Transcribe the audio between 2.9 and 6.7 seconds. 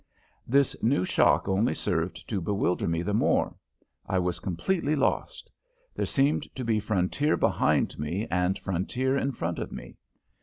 the more. I was completely lost. There seemed to